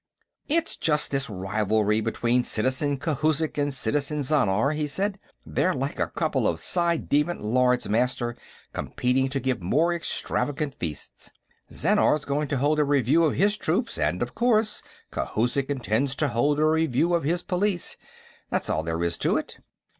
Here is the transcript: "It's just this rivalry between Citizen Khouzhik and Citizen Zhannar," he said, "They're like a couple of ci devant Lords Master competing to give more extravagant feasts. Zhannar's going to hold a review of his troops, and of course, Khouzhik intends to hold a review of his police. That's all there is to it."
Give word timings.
"It's 0.47 0.77
just 0.77 1.11
this 1.11 1.29
rivalry 1.29 2.01
between 2.01 2.41
Citizen 2.41 2.97
Khouzhik 2.97 3.55
and 3.59 3.71
Citizen 3.71 4.21
Zhannar," 4.23 4.71
he 4.73 4.87
said, 4.87 5.19
"They're 5.45 5.75
like 5.75 5.99
a 5.99 6.07
couple 6.09 6.47
of 6.47 6.59
ci 6.59 6.97
devant 6.97 7.41
Lords 7.43 7.87
Master 7.87 8.35
competing 8.73 9.29
to 9.29 9.39
give 9.39 9.61
more 9.61 9.93
extravagant 9.93 10.73
feasts. 10.73 11.29
Zhannar's 11.71 12.25
going 12.25 12.47
to 12.47 12.57
hold 12.57 12.79
a 12.79 12.83
review 12.83 13.23
of 13.25 13.35
his 13.35 13.57
troops, 13.59 13.99
and 13.99 14.23
of 14.23 14.33
course, 14.33 14.81
Khouzhik 15.11 15.69
intends 15.69 16.15
to 16.15 16.29
hold 16.29 16.59
a 16.59 16.65
review 16.65 17.13
of 17.13 17.21
his 17.23 17.43
police. 17.43 17.95
That's 18.49 18.71
all 18.71 18.81
there 18.81 19.03
is 19.03 19.19
to 19.19 19.37
it." 19.37 19.59